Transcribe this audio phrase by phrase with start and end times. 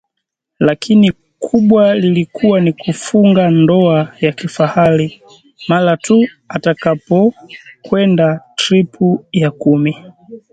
[0.59, 5.21] Lakini kubwa lilikuwa ni kufunga ndoa ya kifahari
[5.67, 9.95] mara tu atakakapokwenda tripu ya kumi